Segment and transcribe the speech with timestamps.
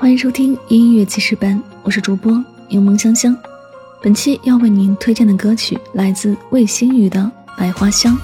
[0.00, 3.36] 欢迎收听音乐记事本，我是主播柠檬香香。
[4.00, 7.20] 本期要为您推荐的歌曲来自魏新雨的
[7.58, 8.16] 《百花香》。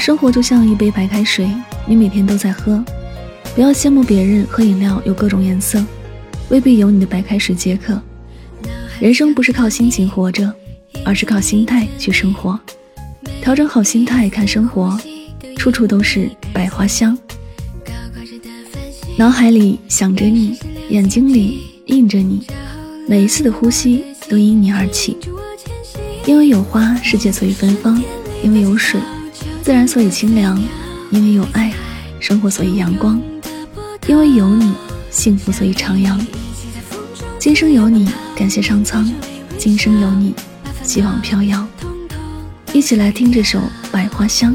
[0.00, 1.50] 生活就像一杯白开水，
[1.84, 2.80] 你每天都在喝。
[3.56, 5.84] 不要羡慕别人喝饮料有各种颜色，
[6.48, 8.00] 未必有你的白开水解渴。
[9.00, 10.54] 人生不是靠心情活着，
[11.04, 12.56] 而是靠心态去生活。
[13.42, 14.96] 调整好心态看生活，
[15.56, 17.18] 处处都是百花香。
[19.18, 20.56] 脑海里想着你，
[20.90, 22.46] 眼睛里映着你，
[23.08, 25.16] 每一次的呼吸都因你而起。
[26.24, 28.00] 因为有花，世界所以芬芳；
[28.44, 29.00] 因为有水，
[29.60, 30.56] 自然所以清凉；
[31.10, 31.74] 因为有爱，
[32.20, 33.18] 生活所以阳光；
[34.06, 34.72] 因为有你，
[35.10, 36.16] 幸福所以徜徉。
[37.40, 39.04] 今生有你，感谢上苍；
[39.58, 40.32] 今生有你，
[40.84, 41.66] 希望飘摇。
[42.72, 43.58] 一起来听这首
[43.90, 44.54] 《百花香》。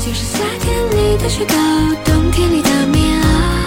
[0.00, 1.54] 就是夏天里的雪糕，
[2.04, 3.57] 冬天里的棉袄。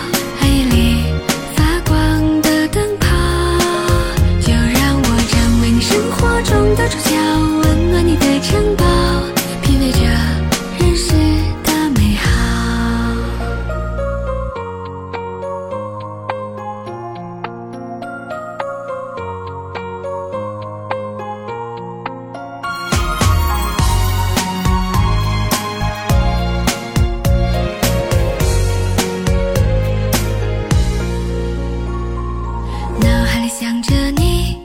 [33.59, 34.57] 想着你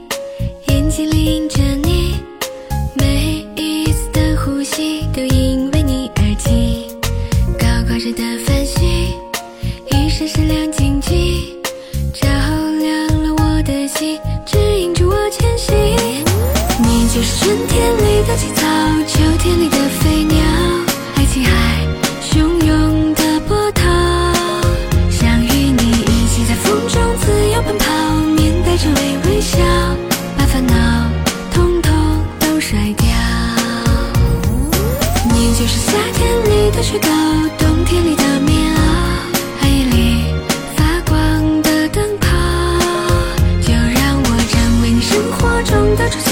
[0.67, 2.15] 眼睛里印着你
[2.95, 5.56] 每一次的呼吸都因
[35.57, 37.07] 就是夏天里的雪糕，
[37.57, 38.79] 冬天里的棉袄，
[39.59, 40.25] 黑夜里
[40.75, 42.27] 发光的灯泡，
[43.59, 46.26] 就让我成为你生活中的主角。